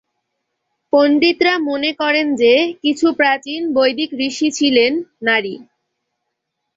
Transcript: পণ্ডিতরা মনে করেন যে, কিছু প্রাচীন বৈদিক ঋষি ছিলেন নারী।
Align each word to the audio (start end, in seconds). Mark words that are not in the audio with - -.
পণ্ডিতরা 0.93 1.53
মনে 1.67 1.91
করেন 1.93 2.27
যে, 2.35 2.53
কিছু 2.83 3.07
প্রাচীন 3.13 3.61
বৈদিক 3.73 4.09
ঋষি 4.19 4.47
ছিলেন 4.51 4.91
নারী। 5.23 5.55